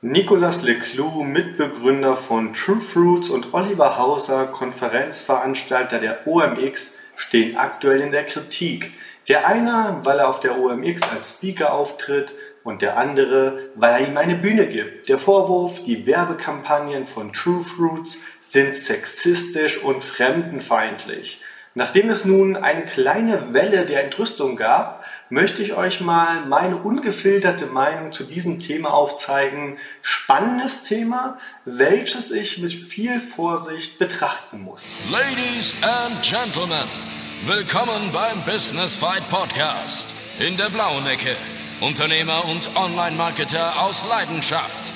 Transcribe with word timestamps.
Nicolas 0.00 0.62
Leclou, 0.62 1.24
Mitbegründer 1.24 2.14
von 2.14 2.54
True 2.54 2.80
Fruits 2.80 3.30
und 3.30 3.52
Oliver 3.52 3.98
Hauser, 3.98 4.46
Konferenzveranstalter 4.46 5.98
der 5.98 6.24
OMX, 6.24 6.98
stehen 7.16 7.56
aktuell 7.56 8.02
in 8.02 8.12
der 8.12 8.24
Kritik. 8.24 8.92
Der 9.28 9.48
eine, 9.48 9.98
weil 10.04 10.20
er 10.20 10.28
auf 10.28 10.38
der 10.38 10.56
OMX 10.56 11.02
als 11.10 11.30
Speaker 11.30 11.72
auftritt 11.72 12.32
und 12.62 12.80
der 12.80 12.96
andere, 12.96 13.70
weil 13.74 14.00
er 14.00 14.08
ihm 14.08 14.16
eine 14.16 14.36
Bühne 14.36 14.68
gibt. 14.68 15.08
Der 15.08 15.18
Vorwurf, 15.18 15.82
die 15.82 16.06
Werbekampagnen 16.06 17.04
von 17.04 17.32
True 17.32 17.64
Fruits 17.64 18.20
sind 18.38 18.76
sexistisch 18.76 19.82
und 19.82 20.04
fremdenfeindlich. 20.04 21.42
Nachdem 21.74 22.08
es 22.08 22.24
nun 22.24 22.54
eine 22.54 22.84
kleine 22.84 23.52
Welle 23.52 23.84
der 23.84 24.04
Entrüstung 24.04 24.54
gab, 24.54 24.97
möchte 25.30 25.62
ich 25.62 25.74
euch 25.74 26.00
mal 26.00 26.46
meine 26.46 26.76
ungefilterte 26.76 27.66
Meinung 27.66 28.12
zu 28.12 28.24
diesem 28.24 28.60
Thema 28.60 28.92
aufzeigen. 28.92 29.78
Spannendes 30.02 30.82
Thema, 30.82 31.38
welches 31.64 32.30
ich 32.30 32.58
mit 32.58 32.72
viel 32.72 33.20
Vorsicht 33.20 33.98
betrachten 33.98 34.62
muss. 34.62 34.84
Ladies 35.10 35.74
and 35.82 36.22
Gentlemen, 36.22 36.88
willkommen 37.44 38.10
beim 38.12 38.42
Business 38.44 38.96
Fight 38.96 39.28
Podcast. 39.30 40.14
In 40.38 40.56
der 40.56 40.70
blauen 40.70 41.06
Ecke, 41.06 41.36
Unternehmer 41.80 42.44
und 42.46 42.70
Online-Marketer 42.76 43.82
aus 43.82 44.06
Leidenschaft, 44.08 44.94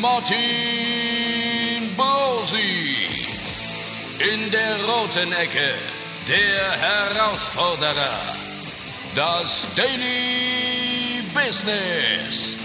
Martin 0.00 0.36
Bosi. 1.96 2.96
In 4.18 4.50
der 4.50 4.76
roten 4.84 5.32
Ecke, 5.32 5.74
der 6.28 7.16
Herausforderer. 7.18 8.41
Das 9.14 9.68
Daily 9.76 11.22
Business. 11.34 12.56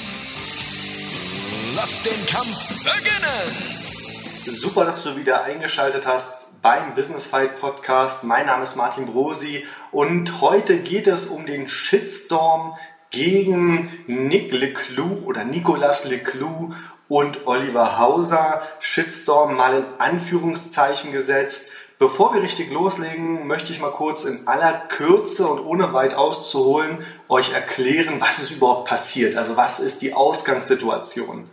Lass 1.75 2.01
den 2.03 2.25
Kampf 2.25 2.69
beginnen. 2.85 4.55
Super, 4.57 4.85
dass 4.85 5.03
du 5.03 5.17
wieder 5.17 5.43
eingeschaltet 5.43 6.07
hast 6.07 6.61
beim 6.61 6.95
Business 6.95 7.27
Fight 7.27 7.59
Podcast. 7.59 8.23
Mein 8.23 8.45
Name 8.45 8.63
ist 8.63 8.77
Martin 8.77 9.07
Brosi 9.07 9.65
und 9.91 10.39
heute 10.39 10.77
geht 10.77 11.07
es 11.07 11.25
um 11.25 11.45
den 11.45 11.67
Shitstorm 11.67 12.77
gegen 13.09 14.05
Nick 14.07 14.53
Leclou 14.53 15.25
oder 15.25 15.43
Nicolas 15.43 16.05
Leclou 16.05 16.73
und 17.09 17.45
Oliver 17.45 17.97
Hauser. 17.97 18.61
Shitstorm 18.79 19.57
mal 19.57 19.79
in 19.79 19.85
Anführungszeichen 19.97 21.11
gesetzt. 21.11 21.71
Bevor 21.99 22.35
wir 22.35 22.43
richtig 22.43 22.71
loslegen, 22.71 23.47
möchte 23.47 23.73
ich 23.73 23.79
mal 23.79 23.91
kurz 23.91 24.23
in 24.23 24.47
aller 24.47 24.73
Kürze 24.73 25.47
und 25.47 25.65
ohne 25.65 25.93
weit 25.93 26.13
auszuholen 26.13 27.03
euch 27.27 27.53
erklären, 27.53 28.21
was 28.21 28.37
ist 28.37 28.51
überhaupt 28.51 28.87
passiert. 28.87 29.35
Also 29.35 29.57
was 29.57 29.79
ist 29.79 30.03
die 30.03 30.13
Ausgangssituation. 30.13 31.49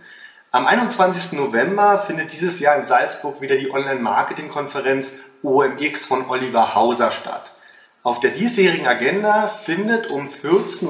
Am 0.51 0.67
21. 0.67 1.33
November 1.33 1.97
findet 1.97 2.31
dieses 2.31 2.61
Jahr 2.61 2.77
in 2.77 2.85
Salzburg 2.85 3.41
wieder 3.41 3.57
die 3.57 3.71
Online-Marketing-Konferenz 3.71 5.13
OMX 5.43 6.05
von 6.05 6.29
Oliver 6.29 6.75
Hauser 6.75 7.11
statt. 7.11 7.53
Auf 8.03 8.21
der 8.21 8.33
diesjährigen 8.33 8.87
Agenda 8.87 9.49
findet 9.49 10.11
um 10.11 10.29
14.30 10.29 10.87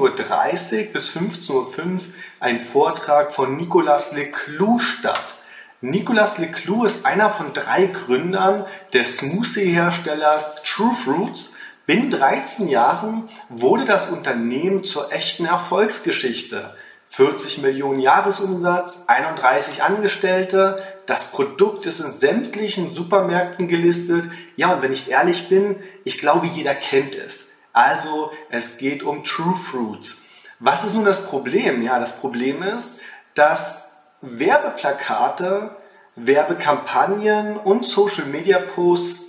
Uhr 0.87 0.93
bis 0.93 1.15
15.05 1.15 1.49
Uhr 1.53 1.99
ein 2.41 2.59
Vortrag 2.59 3.31
von 3.31 3.55
Nicolas 3.55 4.11
Leclou 4.11 4.79
statt. 4.79 5.33
Nicolas 5.81 6.37
Leclou 6.37 6.85
ist 6.85 7.05
einer 7.05 7.29
von 7.29 7.51
drei 7.51 7.87
Gründern 7.87 8.65
des 8.93 9.17
Smoothie-Herstellers 9.17 10.63
True 10.63 10.93
Fruits. 10.93 11.53
Binnen 11.85 12.09
13 12.09 12.69
Jahren 12.69 13.29
wurde 13.49 13.83
das 13.83 14.09
Unternehmen 14.09 14.85
zur 14.85 15.11
echten 15.11 15.45
Erfolgsgeschichte. 15.45 16.73
40 17.07 17.61
Millionen 17.61 17.99
Jahresumsatz, 17.99 19.03
31 19.07 19.83
Angestellte. 19.83 20.81
Das 21.05 21.25
Produkt 21.25 21.85
ist 21.85 21.99
in 21.99 22.11
sämtlichen 22.11 22.93
Supermärkten 22.93 23.67
gelistet. 23.67 24.25
Ja, 24.55 24.73
und 24.73 24.81
wenn 24.81 24.93
ich 24.93 25.11
ehrlich 25.11 25.49
bin, 25.49 25.75
ich 26.05 26.17
glaube, 26.17 26.47
jeder 26.47 26.73
kennt 26.73 27.15
es. 27.15 27.51
Also, 27.73 28.31
es 28.49 28.77
geht 28.77 29.03
um 29.03 29.25
True 29.25 29.55
Fruits. 29.55 30.17
Was 30.59 30.85
ist 30.85 30.95
nun 30.95 31.05
das 31.05 31.25
Problem? 31.25 31.81
Ja, 31.81 31.99
das 31.99 32.17
Problem 32.17 32.63
ist, 32.63 33.01
dass 33.33 33.84
Werbeplakate, 34.25 35.75
Werbekampagnen 36.15 37.57
und 37.57 37.85
Social 37.85 38.25
Media 38.25 38.59
Posts 38.59 39.25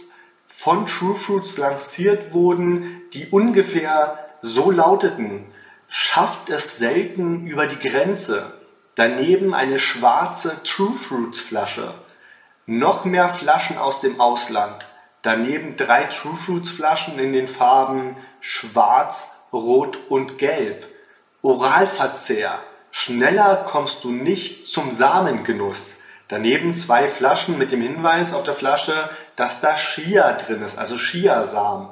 von 0.49 0.87
True 0.87 1.15
Fruits 1.15 1.59
lanciert 1.59 2.33
wurden, 2.33 3.03
die 3.13 3.29
ungefähr 3.29 4.19
so 4.43 4.71
lauteten 4.71 5.47
schafft 5.89 6.51
es 6.51 6.79
selten 6.79 7.47
über 7.47 7.67
die 7.67 7.79
Grenze. 7.79 8.53
Daneben 8.95 9.55
eine 9.55 9.79
schwarze 9.79 10.63
True 10.63 10.95
Fruits 10.95 11.41
Flasche. 11.41 11.95
Noch 12.67 13.05
mehr 13.05 13.29
Flaschen 13.29 13.79
aus 13.79 14.01
dem 14.01 14.21
Ausland. 14.21 14.87
Daneben 15.23 15.77
drei 15.77 16.05
True 16.05 16.37
Fruits 16.37 16.71
Flaschen 16.71 17.19
in 17.19 17.33
den 17.33 17.49
Farben 17.49 18.17
Schwarz, 18.41 19.31
Rot 19.53 19.99
und 20.09 20.39
Gelb. 20.39 20.87
Oralverzehr. 21.43 22.59
Schneller 22.99 23.57
kommst 23.57 24.05
du 24.05 24.11
nicht 24.11 24.65
zum 24.65 24.91
Samengenuss. 24.91 25.99
Daneben 26.29 26.75
zwei 26.75 27.09
Flaschen 27.09 27.59
mit 27.59 27.71
dem 27.71 27.83
Hinweis 27.83 28.33
auf 28.33 28.43
der 28.43 28.55
Flasche, 28.55 29.11
dass 29.37 29.61
da 29.61 29.75
Chia 29.75 30.33
drin 30.33 30.63
ist, 30.63 30.79
also 30.79 30.97
Chiasamen. 30.97 31.91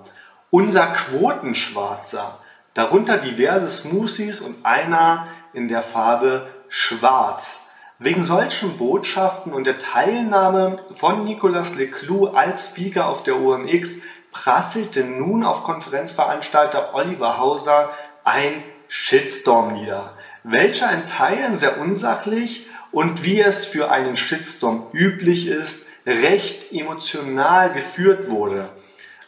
Unser 0.49 0.87
Quotenschwarzer. 0.87 2.39
Darunter 2.73 3.19
diverse 3.19 3.69
Smoothies 3.69 4.41
und 4.41 4.65
einer 4.65 5.29
in 5.53 5.69
der 5.69 5.83
Farbe 5.83 6.47
Schwarz. 6.71 7.67
Wegen 7.99 8.25
solchen 8.25 8.79
Botschaften 8.79 9.53
und 9.53 9.67
der 9.67 9.79
Teilnahme 9.79 10.79
von 10.93 11.25
Nicolas 11.25 11.75
Leclou 11.75 12.29
als 12.29 12.69
Speaker 12.69 13.09
auf 13.09 13.23
der 13.25 13.39
OMX 13.39 13.99
prasselte 14.33 15.05
nun 15.05 15.45
auf 15.45 15.65
Konferenzveranstalter 15.65 16.95
Oliver 16.95 17.37
Hauser 17.37 17.91
ein 18.25 18.65
Shitstorm 18.89 19.75
nieder, 19.75 20.14
welcher 20.45 20.93
in 20.93 21.07
Teilen 21.07 21.57
sehr 21.57 21.81
unsachlich 21.81 22.67
und 22.93 23.25
wie 23.25 23.41
es 23.41 23.65
für 23.67 23.91
einen 23.91 24.15
Shitstorm 24.15 24.87
üblich 24.93 25.49
ist, 25.49 25.87
recht 26.07 26.71
emotional 26.71 27.73
geführt 27.73 28.31
wurde. 28.31 28.69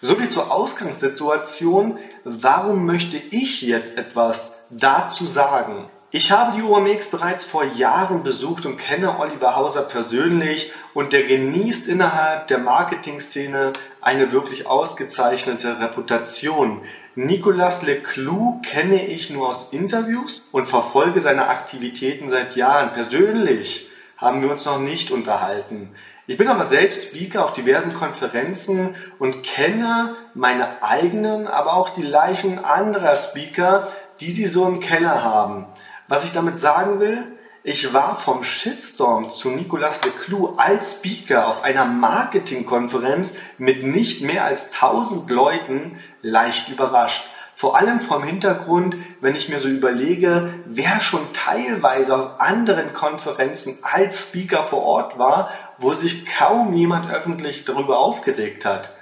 Soviel 0.01 0.29
zur 0.29 0.53
Ausgangssituation. 0.53 1.99
Warum 2.25 2.85
möchte 2.85 3.17
ich 3.17 3.63
jetzt 3.63 3.97
etwas 3.97 4.67
dazu 4.71 5.27
sagen? 5.27 5.91
Ich 6.13 6.31
habe 6.31 6.57
die 6.57 6.63
OMX 6.63 7.09
bereits 7.09 7.45
vor 7.45 7.65
Jahren 7.65 8.23
besucht 8.23 8.65
und 8.65 8.77
kenne 8.77 9.19
Oliver 9.19 9.57
Hauser 9.57 9.83
persönlich 9.83 10.71
und 10.95 11.13
der 11.13 11.25
genießt 11.25 11.89
innerhalb 11.89 12.47
der 12.47 12.59
Marketing-Szene 12.59 13.73
eine 14.01 14.31
wirklich 14.31 14.69
ausgezeichnete 14.69 15.81
Reputation. 15.81 16.83
Nicolas 17.17 17.83
Leclou 17.83 18.61
kenne 18.63 19.05
ich 19.05 19.31
nur 19.31 19.49
aus 19.49 19.73
Interviews 19.73 20.41
und 20.53 20.69
verfolge 20.69 21.21
seine 21.21 21.49
Aktivitäten 21.49 22.29
seit 22.29 22.55
Jahren. 22.55 22.93
Persönlich 22.93 23.91
haben 24.17 24.43
wir 24.43 24.53
uns 24.53 24.65
noch 24.65 24.79
nicht 24.79 25.11
unterhalten. 25.11 25.93
Ich 26.29 26.37
bin 26.37 26.47
aber 26.47 26.65
selbst 26.67 27.09
Speaker 27.09 27.43
auf 27.43 27.53
diversen 27.53 27.95
Konferenzen 27.95 28.95
und 29.19 29.43
kenne 29.43 30.15
meine 30.35 30.85
eigenen, 30.85 31.49
aber 31.49 31.75
auch 31.75 31.89
die 31.89 32.03
Leichen 32.03 32.65
anderer 32.65 33.17
Speaker, 33.17 33.89
die 34.21 34.31
sie 34.31 34.47
so 34.47 34.67
im 34.67 34.81
Keller 34.81 35.23
haben. 35.23 35.67
Was 36.09 36.25
ich 36.25 36.33
damit 36.33 36.55
sagen 36.57 37.01
will, 37.01 37.25
ich 37.65 37.93
war 37.93 38.15
vom 38.15 38.45
Shitstorm 38.45 39.29
zu 39.29 39.51
Nicolas 39.51 40.05
Leclou 40.05 40.55
als 40.57 40.93
Speaker 40.93 41.49
auf 41.49 41.65
einer 41.65 41.85
Marketingkonferenz 41.85 43.35
mit 43.59 43.83
nicht 43.83 44.23
mehr 44.23 44.45
als 44.45 44.73
1000 44.75 45.29
Leuten 45.29 45.99
leicht 46.23 46.69
überrascht. 46.69 47.29
Vor 47.57 47.77
allem 47.77 48.01
vom 48.01 48.23
Hintergrund, 48.23 48.97
wenn 49.21 49.35
ich 49.35 49.49
mir 49.49 49.59
so 49.59 49.67
überlege, 49.67 50.55
wer 50.67 51.01
schon 51.01 51.33
teilweise 51.33 52.15
auf 52.15 52.41
anderen 52.41 52.93
Konferenzen 52.93 53.79
als 53.83 54.29
Speaker 54.29 54.63
vor 54.63 54.83
Ort 54.83 55.19
war, 55.19 55.51
wo 55.79 55.93
sich 55.93 56.25
kaum 56.25 56.73
jemand 56.73 57.11
öffentlich 57.11 57.65
darüber 57.65 57.99
aufgeregt 57.99 58.65
hat. 58.65 58.93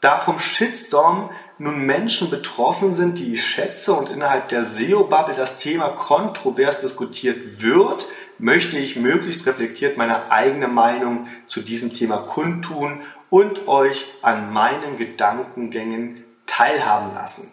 Da 0.00 0.16
vom 0.16 0.38
Shitstorm 0.38 1.30
nun 1.58 1.86
Menschen 1.86 2.30
betroffen 2.30 2.94
sind, 2.94 3.18
die 3.18 3.34
ich 3.34 3.44
schätze 3.44 3.92
und 3.94 4.10
innerhalb 4.10 4.48
der 4.48 4.62
SEO-Bubble 4.62 5.34
das 5.34 5.56
Thema 5.56 5.88
kontrovers 5.88 6.80
diskutiert 6.80 7.62
wird, 7.62 8.06
möchte 8.38 8.76
ich 8.78 8.96
möglichst 8.96 9.46
reflektiert 9.46 9.96
meine 9.96 10.30
eigene 10.30 10.68
Meinung 10.68 11.28
zu 11.46 11.62
diesem 11.62 11.92
Thema 11.92 12.18
kundtun 12.18 13.00
und 13.30 13.66
euch 13.68 14.06
an 14.22 14.52
meinen 14.52 14.96
Gedankengängen 14.96 16.24
teilhaben 16.46 17.14
lassen 17.14 17.50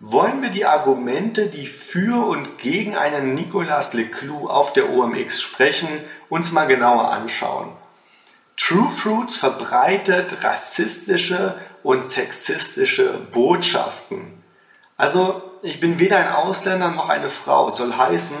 wollen 0.00 0.40
wir 0.40 0.48
die 0.48 0.64
Argumente, 0.64 1.46
die 1.46 1.66
für 1.66 2.26
und 2.26 2.56
gegen 2.58 2.96
einen 2.96 3.34
Nicolas 3.34 3.92
Leclou 3.92 4.48
auf 4.48 4.72
der 4.72 4.90
OMX 4.90 5.42
sprechen, 5.42 5.88
uns 6.30 6.52
mal 6.52 6.66
genauer 6.66 7.10
anschauen. 7.10 7.68
True 8.70 8.88
Fruits 8.88 9.36
verbreitet 9.36 10.44
rassistische 10.44 11.56
und 11.82 12.06
sexistische 12.06 13.14
Botschaften. 13.32 14.44
Also, 14.96 15.42
ich 15.62 15.80
bin 15.80 15.98
weder 15.98 16.18
ein 16.18 16.28
Ausländer 16.28 16.86
noch 16.86 17.08
eine 17.08 17.30
Frau, 17.30 17.70
soll 17.70 17.94
heißen, 17.94 18.36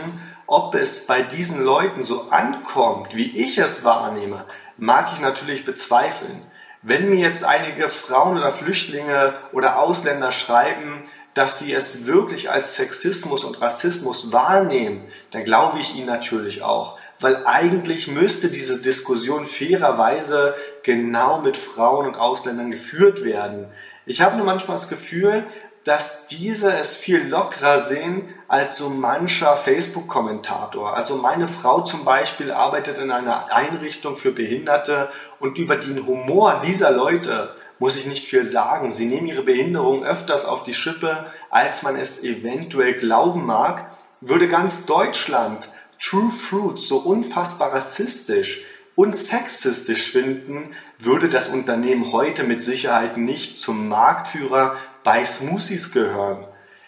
ob 0.46 0.76
es 0.76 1.04
bei 1.04 1.22
diesen 1.22 1.64
Leuten 1.64 2.04
so 2.04 2.30
ankommt, 2.30 3.16
wie 3.16 3.36
ich 3.44 3.58
es 3.58 3.82
wahrnehme, 3.82 4.44
mag 4.76 5.10
ich 5.12 5.20
natürlich 5.20 5.64
bezweifeln. 5.64 6.46
Wenn 6.80 7.10
mir 7.10 7.18
jetzt 7.18 7.42
einige 7.42 7.88
Frauen 7.88 8.38
oder 8.38 8.52
Flüchtlinge 8.52 9.34
oder 9.50 9.80
Ausländer 9.80 10.30
schreiben, 10.30 11.02
dass 11.34 11.58
sie 11.58 11.72
es 11.72 12.06
wirklich 12.06 12.52
als 12.52 12.76
Sexismus 12.76 13.42
und 13.42 13.60
Rassismus 13.60 14.30
wahrnehmen, 14.30 15.10
dann 15.32 15.42
glaube 15.42 15.80
ich 15.80 15.96
ihnen 15.96 16.06
natürlich 16.06 16.62
auch. 16.62 16.99
Weil 17.20 17.46
eigentlich 17.46 18.08
müsste 18.08 18.48
diese 18.48 18.80
Diskussion 18.80 19.46
fairerweise 19.46 20.54
genau 20.82 21.40
mit 21.40 21.56
Frauen 21.56 22.06
und 22.06 22.18
Ausländern 22.18 22.70
geführt 22.70 23.22
werden. 23.22 23.66
Ich 24.06 24.22
habe 24.22 24.36
nur 24.36 24.46
manchmal 24.46 24.76
das 24.78 24.88
Gefühl, 24.88 25.44
dass 25.84 26.26
diese 26.26 26.72
es 26.74 26.94
viel 26.94 27.26
lockerer 27.26 27.78
sehen 27.78 28.28
als 28.48 28.76
so 28.76 28.90
mancher 28.90 29.56
Facebook-Kommentator. 29.56 30.94
Also 30.94 31.16
meine 31.16 31.48
Frau 31.48 31.80
zum 31.80 32.04
Beispiel 32.04 32.50
arbeitet 32.50 32.98
in 32.98 33.10
einer 33.10 33.52
Einrichtung 33.52 34.16
für 34.16 34.32
Behinderte 34.32 35.08
und 35.38 35.58
über 35.58 35.76
den 35.76 36.06
Humor 36.06 36.60
dieser 36.64 36.90
Leute 36.90 37.54
muss 37.78 37.96
ich 37.96 38.06
nicht 38.06 38.26
viel 38.26 38.44
sagen. 38.44 38.92
Sie 38.92 39.06
nehmen 39.06 39.26
ihre 39.26 39.42
Behinderung 39.42 40.04
öfters 40.04 40.44
auf 40.44 40.64
die 40.64 40.74
Schippe, 40.74 41.26
als 41.48 41.82
man 41.82 41.96
es 41.96 42.22
eventuell 42.22 42.94
glauben 42.94 43.46
mag. 43.46 43.90
Würde 44.20 44.48
ganz 44.48 44.84
Deutschland 44.84 45.70
True 46.02 46.30
Fruits 46.30 46.88
so 46.88 46.96
unfassbar 46.96 47.72
rassistisch 47.72 48.62
und 48.96 49.16
sexistisch 49.16 50.10
finden, 50.10 50.74
würde 50.98 51.28
das 51.28 51.50
Unternehmen 51.50 52.12
heute 52.12 52.44
mit 52.44 52.62
Sicherheit 52.62 53.16
nicht 53.16 53.58
zum 53.58 53.88
Marktführer 53.88 54.76
bei 55.04 55.24
Smoothies 55.24 55.92
gehören. 55.92 56.46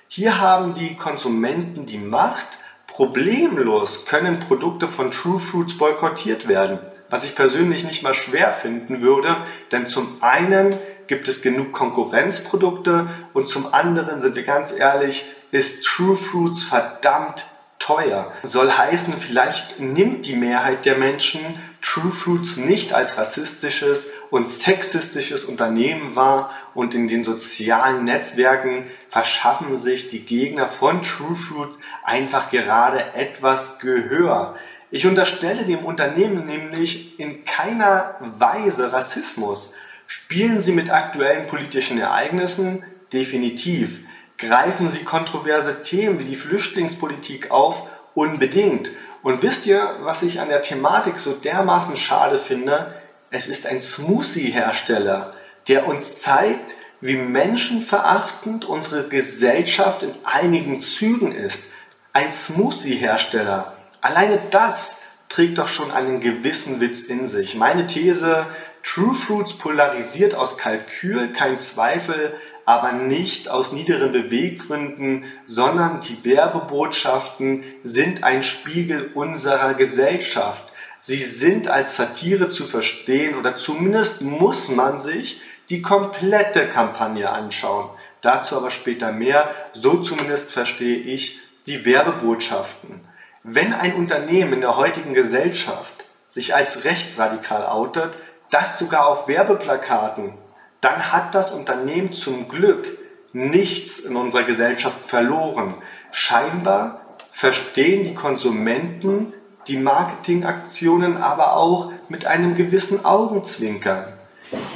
Hier 0.09 0.41
haben 0.41 0.75
die 0.75 0.97
Konsumenten 0.97 1.87
die 1.87 1.99
Macht, 1.99 2.59
problemlos 2.87 4.07
können 4.07 4.41
Produkte 4.41 4.87
von 4.87 5.11
True 5.11 5.39
Fruits 5.39 5.79
boykottiert 5.79 6.49
werden, 6.49 6.79
was 7.09 7.25
ich 7.25 7.35
persönlich 7.35 7.85
nicht 7.85 8.03
mal 8.03 8.15
schwer 8.15 8.51
finden 8.51 9.03
würde, 9.03 9.37
denn 9.71 9.87
zum 9.87 10.23
einen 10.23 10.75
gibt 11.07 11.29
es 11.29 11.43
genug 11.43 11.73
Konkurrenzprodukte 11.73 13.09
und 13.35 13.49
zum 13.49 13.73
anderen 13.73 14.21
sind 14.21 14.37
wir 14.37 14.45
ganz 14.45 14.73
ehrlich, 14.73 15.25
ist 15.51 15.85
True 15.85 16.17
Fruits 16.17 16.65
verdammt 16.65 17.47
teuer. 17.83 18.33
Soll 18.45 18.71
heißen, 18.71 19.15
vielleicht 19.15 19.81
nimmt 19.81 20.27
die 20.27 20.37
Mehrheit 20.37 20.87
der 20.87 20.97
Menschen 20.97 21.41
True 21.81 22.13
Fruits 22.13 22.59
nicht 22.59 22.93
als 22.93 23.19
rassistisches 23.19 24.09
und 24.31 24.49
sexistisches 24.49 25.45
Unternehmen 25.45 26.15
wahr 26.15 26.51
und 26.75 26.95
in 26.95 27.09
den 27.09 27.25
sozialen 27.25 28.05
Netzwerken 28.05 28.87
verschaffen 29.09 29.77
sich 29.77 30.07
die 30.07 30.21
Gegner 30.21 30.69
von 30.69 31.03
True 31.03 31.35
Fruits 31.35 31.81
einfach 32.05 32.51
gerade 32.51 33.15
etwas 33.15 33.81
Gehör. 33.81 34.55
Ich 34.93 35.07
unterstelle 35.07 35.65
dem 35.65 35.85
Unternehmen 35.85 36.47
nämlich 36.47 37.19
in 37.19 37.45
keiner 37.45 38.15
Weise 38.21 38.93
Rassismus. 38.93 39.75
Spielen 40.07 40.61
sie 40.61 40.73
mit 40.73 40.91
aktuellen 40.91 41.49
politischen 41.49 41.99
Ereignissen? 41.99 42.85
Definitiv. 43.13 44.05
Greifen 44.43 44.89
sie 44.89 45.05
kontroverse 45.05 45.85
Themen 45.85 46.19
wie 46.19 46.25
die 46.25 46.35
Flüchtlingspolitik 46.35 47.53
auf? 47.53 47.89
Unbedingt. 48.15 48.91
Und 49.23 49.41
wisst 49.45 49.67
ihr, 49.67 49.99
was 50.01 50.25
ich 50.25 50.41
an 50.41 50.49
der 50.49 50.63
Thematik 50.63 51.21
so 51.21 51.33
dermaßen 51.33 51.97
schade 51.97 52.41
finde? 52.41 52.93
Es 53.31 53.47
ist 53.47 53.69
ein 53.69 53.81
Smoothie-Hersteller, 53.81 55.31
der 55.69 55.87
uns 55.87 56.19
zeigt, 56.19 56.75
wie 57.01 57.15
menschenverachtend 57.15 58.65
unsere 58.65 59.07
Gesellschaft 59.07 60.03
in 60.03 60.15
einigen 60.25 60.81
Zügen 60.81 61.31
ist. 61.31 61.67
Ein 62.13 62.33
Smoothie-Hersteller. 62.33 63.77
Alleine 64.01 64.41
das 64.51 65.02
trägt 65.33 65.57
doch 65.57 65.69
schon 65.69 65.91
einen 65.91 66.21
gewissen 66.21 66.81
Witz 66.81 67.05
in 67.05 67.27
sich. 67.27 67.55
Meine 67.57 67.87
These, 67.87 68.47
True 68.83 69.15
Fruits 69.15 69.55
polarisiert 69.55 70.35
aus 70.35 70.59
Kalkül, 70.59 71.33
kein 71.33 71.59
Zweifel, 71.59 72.35
aber 72.67 72.93
nicht 72.93 73.49
aus 73.49 73.73
niederen 73.73 74.13
Beweggründen, 74.13 75.25
sondern 75.47 76.01
die 76.01 76.23
Werbebotschaften 76.25 77.65
sind 77.83 78.25
ein 78.25 78.43
Spiegel 78.43 79.11
unserer 79.15 79.73
Gesellschaft. 79.75 80.71
Sie 80.99 81.23
sind 81.23 81.67
als 81.67 81.97
Satire 81.97 82.49
zu 82.49 82.65
verstehen 82.65 83.37
oder 83.37 83.57
zumindest 83.57 84.21
muss 84.21 84.69
man 84.69 84.99
sich 84.99 85.41
die 85.71 85.81
komplette 85.81 86.69
Kampagne 86.69 87.31
anschauen. 87.31 87.89
Dazu 88.21 88.57
aber 88.57 88.71
später 88.71 89.13
mehr. 89.13 89.51
So 89.73 90.03
zumindest 90.03 90.51
verstehe 90.51 90.99
ich 90.99 91.41
die 91.67 91.85
Werbebotschaften. 91.87 93.12
Wenn 93.45 93.73
ein 93.73 93.95
Unternehmen 93.95 94.53
in 94.53 94.61
der 94.61 94.77
heutigen 94.77 95.15
Gesellschaft 95.15 96.05
sich 96.29 96.55
als 96.55 96.85
rechtsradikal 96.85 97.67
outet, 97.67 98.17
das 98.51 98.79
sogar 98.79 99.09
auf 99.09 99.27
Werbeplakaten, 99.27 100.35
dann 100.81 101.13
hat 101.13 101.35
das 101.35 101.53
Unternehmen 101.53 102.13
zum 102.13 102.49
Glück 102.49 102.99
nichts 103.33 103.99
in 103.99 104.15
unserer 104.15 104.45
Gesellschaft 104.45 105.03
verloren. 105.05 105.75
Scheinbar 106.13 107.01
verstehen 107.33 108.05
die 108.05 108.15
Konsumenten 108.15 109.33
die 109.69 109.77
Marketingaktionen 109.77 111.17
aber 111.17 111.57
auch 111.57 111.93
mit 112.09 112.27
einem 112.27 112.55
gewissen 112.57 113.05
Augenzwinkern. 113.05 114.13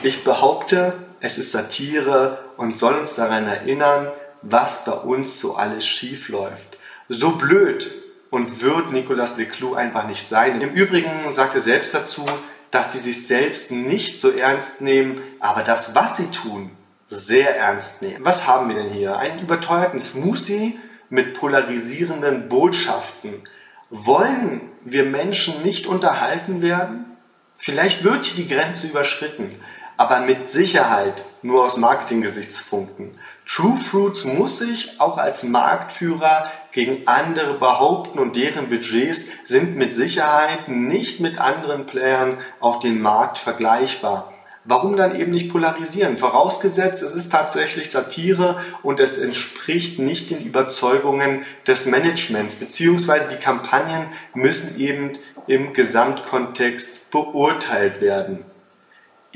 Ich 0.02 0.24
behaupte, 0.24 0.94
es 1.20 1.38
ist 1.38 1.52
Satire 1.52 2.38
und 2.56 2.78
soll 2.78 2.94
uns 2.94 3.14
daran 3.14 3.46
erinnern, 3.46 4.08
was 4.42 4.84
bei 4.84 4.92
uns 4.92 5.40
so 5.40 5.56
alles 5.56 5.84
schief 5.86 6.28
läuft. 6.28 6.78
So 7.08 7.32
blöd 7.32 8.05
und 8.30 8.62
wird 8.62 8.92
Nicolas 8.92 9.36
Leclou 9.36 9.74
einfach 9.74 10.06
nicht 10.06 10.26
sein. 10.26 10.60
Im 10.60 10.72
Übrigen 10.72 11.30
sagt 11.30 11.54
er 11.54 11.60
selbst 11.60 11.94
dazu, 11.94 12.24
dass 12.70 12.92
sie 12.92 12.98
sich 12.98 13.26
selbst 13.26 13.70
nicht 13.70 14.20
so 14.20 14.30
ernst 14.30 14.80
nehmen, 14.80 15.20
aber 15.40 15.62
das, 15.62 15.94
was 15.94 16.16
sie 16.16 16.30
tun, 16.30 16.70
sehr 17.06 17.56
ernst 17.56 18.02
nehmen. 18.02 18.24
Was 18.24 18.46
haben 18.46 18.68
wir 18.68 18.76
denn 18.76 18.90
hier? 18.90 19.16
Einen 19.18 19.40
überteuerten 19.40 20.00
Smoothie 20.00 20.78
mit 21.08 21.34
polarisierenden 21.34 22.48
Botschaften. 22.48 23.42
Wollen 23.90 24.72
wir 24.84 25.04
Menschen 25.04 25.62
nicht 25.62 25.86
unterhalten 25.86 26.62
werden? 26.62 27.16
Vielleicht 27.56 28.04
wird 28.04 28.26
hier 28.26 28.44
die 28.44 28.52
Grenze 28.52 28.88
überschritten, 28.88 29.60
aber 29.96 30.20
mit 30.20 30.48
Sicherheit 30.48 31.24
nur 31.42 31.64
aus 31.64 31.76
Marketing-Gesichtspunkten. 31.76 33.18
True 33.46 33.76
Fruits 33.76 34.24
muss 34.24 34.58
sich 34.58 35.00
auch 35.00 35.18
als 35.18 35.42
Marktführer 35.44 36.50
gegen 36.72 37.06
andere 37.06 37.54
behaupten 37.54 38.18
und 38.18 38.36
deren 38.36 38.68
Budgets 38.68 39.26
sind 39.44 39.76
mit 39.76 39.94
Sicherheit 39.94 40.68
nicht 40.68 41.20
mit 41.20 41.38
anderen 41.38 41.86
Playern 41.86 42.38
auf 42.60 42.80
dem 42.80 43.00
Markt 43.00 43.38
vergleichbar. 43.38 44.32
Warum 44.68 44.96
dann 44.96 45.14
eben 45.14 45.30
nicht 45.30 45.52
polarisieren? 45.52 46.18
Vorausgesetzt, 46.18 47.00
es 47.00 47.12
ist 47.12 47.30
tatsächlich 47.30 47.88
Satire 47.88 48.58
und 48.82 48.98
es 48.98 49.16
entspricht 49.16 50.00
nicht 50.00 50.30
den 50.30 50.40
Überzeugungen 50.40 51.44
des 51.68 51.86
Managements, 51.86 52.56
beziehungsweise 52.56 53.28
die 53.28 53.36
Kampagnen 53.36 54.08
müssen 54.34 54.80
eben 54.80 55.12
im 55.46 55.72
Gesamtkontext 55.72 57.12
beurteilt 57.12 58.00
werden. 58.00 58.44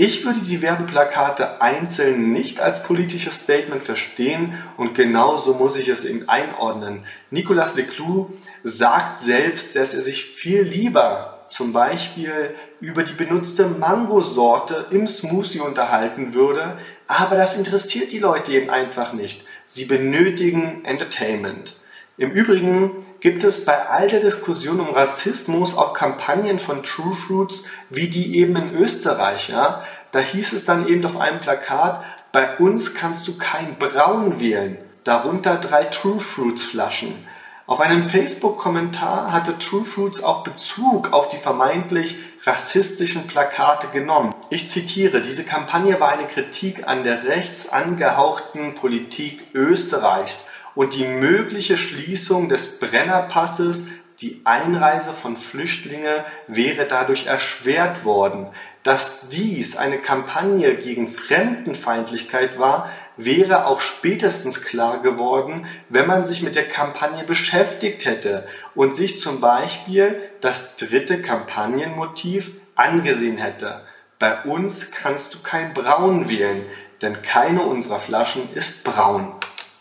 Ich 0.03 0.25
würde 0.25 0.41
die 0.41 0.63
Werbeplakate 0.63 1.61
einzeln 1.61 2.33
nicht 2.33 2.59
als 2.59 2.85
politisches 2.85 3.41
Statement 3.41 3.85
verstehen 3.85 4.55
und 4.79 4.95
genauso 4.95 5.53
muss 5.53 5.77
ich 5.77 5.89
es 5.89 6.07
eben 6.07 6.27
einordnen. 6.27 7.05
Nicolas 7.31 7.75
Leclou 7.75 8.31
sagt 8.65 9.21
selbst, 9.21 9.77
dass 9.77 9.93
er 9.93 10.01
sich 10.01 10.25
viel 10.25 10.63
lieber 10.63 11.45
zum 11.51 11.75
Beispiel 11.75 12.55
über 12.81 13.03
die 13.03 13.13
benutzte 13.13 13.67
Mangosorte 13.67 14.87
im 14.91 15.07
Smoothie 15.07 15.61
unterhalten 15.61 16.33
würde, 16.33 16.79
aber 17.07 17.37
das 17.37 17.59
interessiert 17.59 18.11
die 18.11 18.21
Leute 18.21 18.53
eben 18.53 18.71
einfach 18.71 19.13
nicht. 19.13 19.45
Sie 19.67 19.85
benötigen 19.85 20.83
Entertainment. 20.87 21.75
Im 22.21 22.33
Übrigen 22.33 22.91
gibt 23.21 23.45
es 23.45 23.65
bei 23.65 23.89
all 23.89 24.07
der 24.07 24.21
Diskussion 24.21 24.79
um 24.79 24.91
Rassismus 24.91 25.75
auch 25.75 25.95
Kampagnen 25.95 26.59
von 26.59 26.83
True 26.83 27.15
Fruits, 27.15 27.65
wie 27.89 28.09
die 28.09 28.37
eben 28.37 28.57
in 28.57 28.75
Österreich. 28.75 29.49
Ja? 29.49 29.83
Da 30.11 30.19
hieß 30.19 30.53
es 30.53 30.67
dann 30.67 30.87
eben 30.87 31.03
auf 31.07 31.19
einem 31.19 31.41
Plakat, 31.41 32.05
bei 32.31 32.59
uns 32.59 32.95
kannst 32.95 33.27
du 33.27 33.39
kein 33.39 33.79
Braun 33.79 34.39
wählen, 34.39 34.77
darunter 35.03 35.57
drei 35.57 35.85
True 35.85 36.21
Fruits 36.21 36.63
Flaschen. 36.63 37.27
Auf 37.67 37.81
einem 37.81 38.03
Facebook-Kommentar 38.03 39.33
hatte 39.33 39.57
True 39.57 39.87
Fruits 39.87 40.23
auch 40.23 40.45
Bezug 40.45 41.15
auf 41.15 41.31
die 41.31 41.39
vermeintlich 41.39 42.19
rassistischen 42.45 43.29
Plakate 43.29 43.87
genommen. 43.95 44.35
Ich 44.51 44.69
zitiere, 44.69 45.23
diese 45.23 45.45
Kampagne 45.45 45.99
war 46.01 46.11
eine 46.11 46.27
Kritik 46.27 46.87
an 46.87 47.03
der 47.03 47.25
rechts 47.25 47.71
angehauchten 47.71 48.75
Politik 48.75 49.47
Österreichs 49.55 50.51
und 50.75 50.95
die 50.95 51.05
mögliche 51.05 51.77
Schließung 51.77 52.49
des 52.49 52.79
Brennerpasses, 52.79 53.87
die 54.21 54.43
Einreise 54.45 55.13
von 55.15 55.37
Flüchtlingen 55.37 56.25
wäre 56.47 56.87
dadurch 56.87 57.27
erschwert 57.27 58.05
worden. 58.05 58.49
Dass 58.83 59.29
dies 59.29 59.77
eine 59.77 59.99
Kampagne 59.99 60.77
gegen 60.77 61.07
Fremdenfeindlichkeit 61.07 62.59
war, 62.59 62.91
wäre 63.17 63.67
auch 63.67 63.81
spätestens 63.81 64.63
klar 64.63 65.03
geworden, 65.03 65.67
wenn 65.89 66.07
man 66.07 66.25
sich 66.25 66.43
mit 66.43 66.55
der 66.55 66.69
Kampagne 66.69 67.25
beschäftigt 67.25 68.05
hätte 68.05 68.47
und 68.75 68.97
sich 68.97 69.19
zum 69.19 69.41
Beispiel 69.41 70.21
das 70.41 70.77
dritte 70.77 71.21
Kampagnenmotiv 71.21 72.53
angesehen 72.75 73.39
hätte. 73.39 73.83
Bei 74.19 74.43
uns 74.43 74.91
kannst 74.91 75.35
du 75.35 75.39
kein 75.41 75.73
Braun 75.73 76.29
wählen, 76.29 76.67
denn 77.01 77.23
keine 77.23 77.63
unserer 77.63 77.99
Flaschen 77.99 78.53
ist 78.55 78.85
braun. 78.85 79.33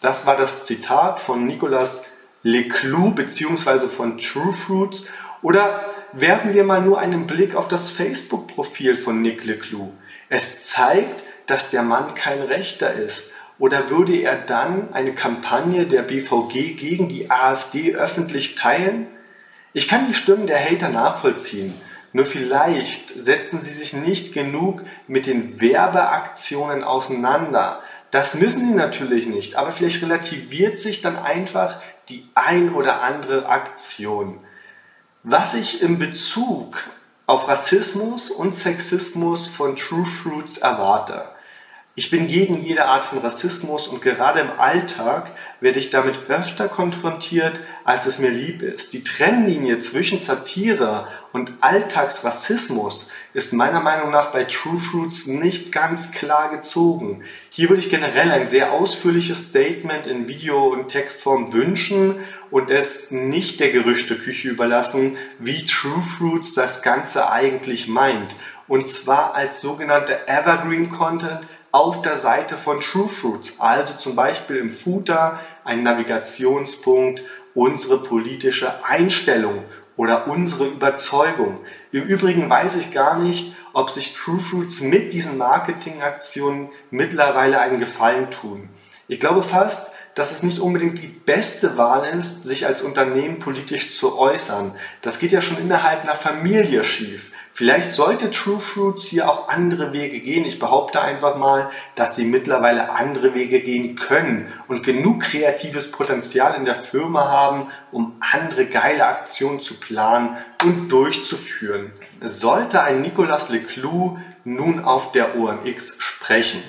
Das 0.01 0.25
war 0.25 0.38
das 0.38 0.63
Zitat 0.63 1.20
von 1.20 1.46
Nicolas 1.46 2.06
Leclou 2.41 3.12
bzw. 3.12 3.88
von 3.88 4.18
True 4.18 4.53
Fruits. 4.53 5.06
Oder 5.41 5.89
werfen 6.13 6.53
wir 6.53 6.63
mal 6.63 6.82
nur 6.82 7.00
einen 7.00 7.27
Blick 7.27 7.56
auf 7.56 7.68
das 7.68 7.91
Facebook-Profil 7.91 8.96
von 8.96 9.22
Nick 9.22 9.46
Leclou. 9.46 9.91
Es 10.29 10.65
zeigt, 10.65 11.24
dass 11.48 11.70
der 11.70 11.84
Mann 11.84 12.13
kein 12.15 12.41
Rechter 12.41 12.94
ist. 12.94 13.32
Oder 13.58 13.89
würde 13.89 14.15
er 14.15 14.38
dann 14.38 14.94
eine 14.94 15.13
Kampagne 15.13 15.86
der 15.86 16.03
BVG 16.03 16.75
gegen 16.75 17.10
die 17.10 17.29
AfD 17.29 17.94
öffentlich 17.96 18.56
teilen? 18.56 19.08
Ich 19.74 19.89
kann 19.89 20.08
die 20.08 20.13
Stimmen 20.13 20.48
der 20.48 20.63
Hater 20.63 20.89
nachvollziehen. 20.89 21.74
Nur 22.12 22.25
vielleicht 22.25 23.10
setzen 23.10 23.62
sie 23.62 23.74
sich 23.74 23.94
nicht 23.94 24.34
genug 24.34 24.84
mit 25.08 25.27
den 25.27 25.62
Werbeaktionen 25.62 26.84
auseinander. 26.84 27.84
Das 28.12 28.36
müssen 28.36 28.68
sie 28.68 28.74
natürlich 28.74 29.28
nicht, 29.28 29.56
aber 29.56 29.72
vielleicht 29.72 30.01
relativiert 30.01 30.80
sich 30.80 31.01
dann 31.01 31.18
einfach 31.18 31.80
die 32.10 32.28
ein 32.34 32.74
oder 32.74 33.01
andere 33.01 33.48
Aktion. 33.48 34.39
Was 35.24 35.54
ich 35.54 35.82
in 35.82 36.00
Bezug 36.00 36.84
auf 37.28 37.48
Rassismus 37.48 38.32
und 38.32 38.56
Sexismus 38.56 39.46
von 39.46 39.75
True 39.75 40.06
Fruits 40.06 40.58
erwarte. 40.58 41.30
Ich 42.00 42.10
bin 42.10 42.27
gegen 42.27 42.63
jede 42.63 42.86
Art 42.86 43.03
von 43.03 43.18
Rassismus 43.18 43.89
und 43.89 44.01
gerade 44.01 44.39
im 44.39 44.58
Alltag 44.58 45.32
werde 45.60 45.79
ich 45.82 45.89
damit 45.89 46.29
öfter 46.29 46.70
konfrontiert, 46.70 47.60
als 47.84 48.06
es 48.06 48.20
mir 48.20 48.29
lieb 48.29 48.63
ist. 48.63 48.94
Die 48.94 49.03
Trennlinie 49.03 49.79
zwischen 49.79 50.18
Satire 50.18 51.10
und 51.34 51.51
Alltagsrassismus 51.60 53.12
ist 53.34 53.51
meiner 53.51 53.82
Meinung 53.82 54.12
nach 54.12 54.32
bei 54.32 54.46
True 54.46 54.79
Fruits 54.79 55.27
nicht 55.27 55.74
ganz 55.74 56.13
klar 56.13 56.50
gezogen. 56.51 57.25
Hier 57.50 57.68
würde 57.68 57.82
ich 57.82 57.89
generell 57.89 58.32
ein 58.32 58.48
sehr 58.48 58.72
ausführliches 58.72 59.50
Statement 59.50 60.08
in 60.08 60.29
Video- 60.29 60.72
und 60.72 60.88
Textform 60.88 61.51
wünschen 61.51 62.22
und 62.50 62.70
es 62.70 63.12
nicht 63.12 63.60
der 63.60 63.72
Gerüchteküche 63.72 64.48
überlassen, 64.48 65.18
wie 65.38 65.65
True 65.65 66.01
Fruits 66.01 66.53
das 66.53 66.82
Ganze 66.82 67.29
eigentlich 67.29 67.89
meint. 67.89 68.34
Und 68.70 68.88
zwar 68.88 69.34
als 69.36 69.60
sogenannte 69.60 70.27
Evergreen 70.27 70.89
Content, 70.91 71.39
auf 71.72 72.02
der 72.02 72.16
Seite 72.16 72.58
von 72.58 72.80
True 72.82 73.08
Fruits, 73.08 73.60
also 73.60 73.94
zum 73.94 74.16
Beispiel 74.16 74.58
im 74.58 74.72
Footer 74.72 75.40
ein 75.64 75.84
Navigationspunkt, 75.84 77.24
unsere 77.54 78.02
politische 78.02 78.84
Einstellung 78.84 79.64
oder 79.96 80.28
unsere 80.28 80.68
Überzeugung. 80.68 81.60
Im 81.92 82.04
Übrigen 82.04 82.50
weiß 82.50 82.78
ich 82.78 82.92
gar 82.92 83.20
nicht, 83.20 83.54
ob 83.74 83.90
sich 83.92 84.14
True 84.14 84.40
Fruits 84.40 84.82
mit 84.82 85.14
diesen 85.14 85.38
Marketingaktionen 85.38 86.70
mittlerweile 86.90 87.60
einen 87.60 87.80
Gefallen 87.80 88.32
tun. 88.32 88.70
Ich 89.08 89.20
glaube 89.20 89.42
fast, 89.42 89.92
dass 90.20 90.34
es 90.34 90.44
nicht 90.44 90.60
unbedingt 90.60 91.02
die 91.02 91.08
beste 91.08 91.78
Wahl 91.78 92.04
ist, 92.06 92.44
sich 92.44 92.66
als 92.66 92.82
Unternehmen 92.82 93.40
politisch 93.40 93.92
zu 93.92 94.20
äußern. 94.20 94.74
Das 95.02 95.18
geht 95.18 95.32
ja 95.32 95.40
schon 95.40 95.58
innerhalb 95.58 96.04
einer 96.04 96.14
Familie 96.14 96.84
schief. 96.84 97.32
Vielleicht 97.54 97.94
sollte 97.94 98.30
True 98.30 98.60
Fruits 98.60 99.06
hier 99.06 99.30
auch 99.30 99.48
andere 99.48 99.94
Wege 99.94 100.20
gehen. 100.20 100.44
Ich 100.44 100.60
behaupte 100.60 101.00
einfach 101.00 101.38
mal, 101.38 101.70
dass 101.96 102.18
sie 102.18 102.26
mittlerweile 102.26 102.90
andere 102.90 103.34
Wege 103.34 103.62
gehen 103.62 103.96
können 103.96 104.52
und 104.68 104.84
genug 104.84 105.22
kreatives 105.22 105.90
Potenzial 105.90 106.54
in 106.56 106.66
der 106.66 106.76
Firma 106.76 107.30
haben, 107.30 107.68
um 107.94 108.18
andere 108.34 108.66
geile 108.66 109.06
Aktionen 109.06 109.62
zu 109.62 109.76
planen 109.76 110.36
und 110.66 110.90
durchzuführen. 110.90 111.94
Sollte 112.20 112.84
ein 112.84 113.02
Nicolas 113.02 113.48
Leclou 113.48 114.18
nun 114.44 114.84
auf 114.84 115.14
der 115.14 115.38
OMX 115.38 115.96
sprechen, 116.00 116.62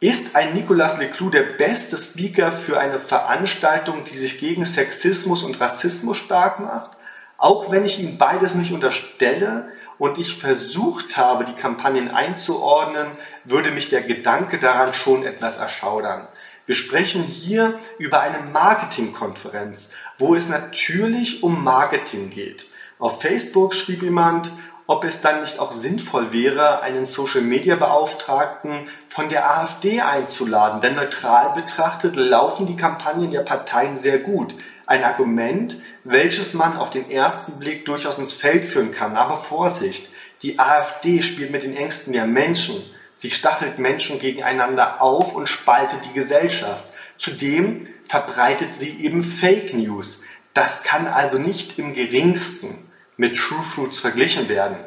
ist 0.00 0.34
ein 0.34 0.54
Nicolas 0.54 0.98
Leclou 0.98 1.28
der 1.28 1.42
beste 1.42 1.98
Speaker 1.98 2.50
für 2.52 2.80
eine 2.80 2.98
Veranstaltung, 2.98 4.02
die 4.04 4.16
sich 4.16 4.40
gegen 4.40 4.64
Sexismus 4.64 5.44
und 5.44 5.60
Rassismus 5.60 6.16
stark 6.16 6.58
macht? 6.58 6.96
Auch 7.36 7.70
wenn 7.70 7.84
ich 7.84 8.00
ihm 8.00 8.16
beides 8.16 8.54
nicht 8.54 8.72
unterstelle 8.72 9.70
und 9.98 10.16
ich 10.16 10.36
versucht 10.36 11.18
habe, 11.18 11.44
die 11.44 11.52
Kampagnen 11.52 12.10
einzuordnen, 12.10 13.08
würde 13.44 13.70
mich 13.70 13.90
der 13.90 14.00
Gedanke 14.00 14.58
daran 14.58 14.94
schon 14.94 15.24
etwas 15.24 15.58
erschaudern. 15.58 16.26
Wir 16.64 16.74
sprechen 16.74 17.22
hier 17.22 17.78
über 17.98 18.20
eine 18.20 18.40
Marketingkonferenz, 18.40 19.90
wo 20.16 20.34
es 20.34 20.48
natürlich 20.48 21.42
um 21.42 21.62
Marketing 21.62 22.30
geht. 22.30 22.66
Auf 22.98 23.20
Facebook 23.20 23.74
schrieb 23.74 24.02
jemand, 24.02 24.52
ob 24.90 25.04
es 25.04 25.20
dann 25.20 25.40
nicht 25.42 25.60
auch 25.60 25.70
sinnvoll 25.70 26.32
wäre, 26.32 26.82
einen 26.82 27.06
Social-Media-Beauftragten 27.06 28.88
von 29.06 29.28
der 29.28 29.48
AfD 29.48 30.00
einzuladen. 30.00 30.80
Denn 30.80 30.96
neutral 30.96 31.52
betrachtet 31.52 32.16
laufen 32.16 32.66
die 32.66 32.74
Kampagnen 32.74 33.30
der 33.30 33.42
Parteien 33.42 33.94
sehr 33.94 34.18
gut. 34.18 34.56
Ein 34.88 35.04
Argument, 35.04 35.80
welches 36.02 36.54
man 36.54 36.76
auf 36.76 36.90
den 36.90 37.08
ersten 37.08 37.60
Blick 37.60 37.84
durchaus 37.84 38.18
ins 38.18 38.32
Feld 38.32 38.66
führen 38.66 38.90
kann. 38.90 39.14
Aber 39.14 39.36
Vorsicht, 39.36 40.08
die 40.42 40.58
AfD 40.58 41.22
spielt 41.22 41.52
mit 41.52 41.62
den 41.62 41.76
Ängsten 41.76 42.12
der 42.12 42.26
Menschen. 42.26 42.82
Sie 43.14 43.30
stachelt 43.30 43.78
Menschen 43.78 44.18
gegeneinander 44.18 45.00
auf 45.00 45.36
und 45.36 45.48
spaltet 45.48 46.00
die 46.06 46.14
Gesellschaft. 46.14 46.84
Zudem 47.16 47.86
verbreitet 48.02 48.74
sie 48.74 49.04
eben 49.04 49.22
Fake 49.22 49.72
News. 49.72 50.22
Das 50.52 50.82
kann 50.82 51.06
also 51.06 51.38
nicht 51.38 51.78
im 51.78 51.94
geringsten 51.94 52.89
mit 53.20 53.36
True 53.36 53.62
Fruits 53.62 54.00
verglichen 54.00 54.48
werden. 54.48 54.78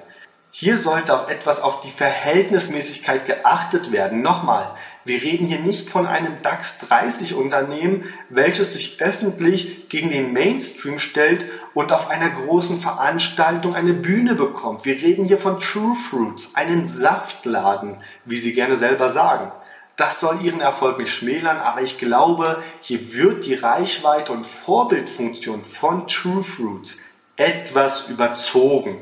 Hier 0.49 0.79
sollte 0.79 1.15
auch 1.15 1.29
etwas 1.29 1.61
auf 1.61 1.81
die 1.81 1.91
Verhältnismäßigkeit 1.91 3.27
geachtet 3.27 3.91
werden. 3.91 4.23
Nochmal, 4.23 4.73
wir 5.05 5.21
reden 5.21 5.45
hier 5.45 5.59
nicht 5.59 5.91
von 5.91 6.07
einem 6.07 6.41
DAX 6.41 6.79
30 6.79 7.35
Unternehmen, 7.35 8.05
welches 8.29 8.73
sich 8.73 8.99
öffentlich 9.03 9.87
gegen 9.87 10.09
den 10.09 10.33
Mainstream 10.33 10.97
stellt 10.97 11.45
und 11.75 11.91
auf 11.91 12.09
einer 12.09 12.31
großen 12.31 12.79
Veranstaltung 12.79 13.75
eine 13.75 13.93
Bühne 13.93 14.33
bekommt. 14.33 14.83
Wir 14.83 14.95
reden 14.95 15.25
hier 15.25 15.37
von 15.37 15.59
True 15.59 15.95
Fruits, 15.95 16.55
einen 16.55 16.85
Saftladen, 16.85 17.97
wie 18.25 18.37
sie 18.37 18.55
gerne 18.55 18.77
selber 18.77 19.09
sagen. 19.09 19.51
Das 19.95 20.19
soll 20.19 20.41
ihren 20.41 20.59
Erfolg 20.59 20.97
nicht 20.97 21.13
schmälern, 21.13 21.57
aber 21.57 21.83
ich 21.83 21.99
glaube, 21.99 22.63
hier 22.81 23.13
wird 23.13 23.45
die 23.45 23.53
Reichweite 23.53 24.31
und 24.31 24.47
Vorbildfunktion 24.47 25.63
von 25.63 26.07
True 26.07 26.41
Fruits 26.41 26.97
etwas 27.35 28.09
überzogen. 28.09 29.01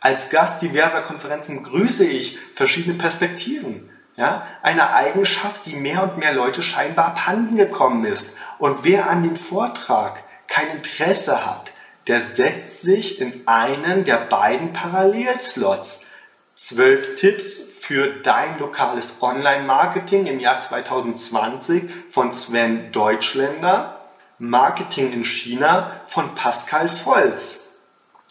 Als 0.00 0.30
Gast 0.30 0.62
diverser 0.62 1.00
Konferenzen 1.00 1.62
grüße 1.62 2.04
ich 2.04 2.38
verschiedene 2.54 2.96
Perspektiven. 2.96 3.90
Ja, 4.16 4.46
eine 4.62 4.92
Eigenschaft, 4.94 5.66
die 5.66 5.76
mehr 5.76 6.02
und 6.02 6.18
mehr 6.18 6.32
Leute 6.32 6.62
scheinbar 6.62 7.06
abhanden 7.06 7.56
gekommen 7.56 8.04
ist. 8.04 8.30
Und 8.58 8.82
wer 8.82 9.08
an 9.08 9.22
den 9.22 9.36
Vortrag 9.36 10.24
kein 10.48 10.70
Interesse 10.70 11.46
hat, 11.46 11.72
der 12.08 12.20
setzt 12.20 12.82
sich 12.82 13.20
in 13.20 13.46
einen 13.46 14.04
der 14.04 14.16
beiden 14.16 14.72
Parallelslots. 14.72 16.04
Zwölf 16.56 17.14
Tipps 17.14 17.62
für 17.80 18.08
dein 18.08 18.58
lokales 18.58 19.22
Online-Marketing 19.22 20.26
im 20.26 20.40
Jahr 20.40 20.58
2020 20.58 21.84
von 22.08 22.32
Sven 22.32 22.90
Deutschländer. 22.90 24.00
Marketing 24.38 25.12
in 25.12 25.24
China 25.24 26.00
von 26.06 26.34
Pascal 26.34 26.88
Volz. 26.88 27.67